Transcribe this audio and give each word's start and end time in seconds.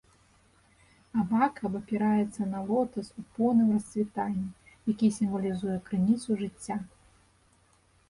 Абака 1.23 1.61
абапіраецца 1.69 2.41
на 2.55 2.59
лотас 2.71 3.07
у 3.19 3.27
поўным 3.37 3.69
расцвітанні, 3.77 4.49
які 4.93 5.07
сімвалізуе 5.21 5.81
крыніцу 5.91 6.31
жыцця. 6.45 6.75